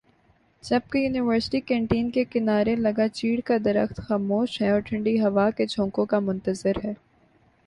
جبکہ 0.63 0.97
university 0.97 1.59
canteen 1.61 2.09
کے 2.11 2.23
کنارے 2.25 2.75
لگا 2.77 3.07
چیڑ 3.09 3.39
کا 3.45 3.57
درخت 3.65 4.01
خاموش 4.07 4.59
ہےاور 4.61 4.79
ٹھنڈی 4.87 5.19
ہوا 5.21 5.49
کے 5.57 5.65
جھونکوں 5.67 6.05
کا 6.05 6.19
منتظر 6.21 6.85
ہے 6.85 6.93